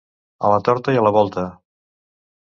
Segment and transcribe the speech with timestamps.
[0.47, 1.45] A la torta i a la volta.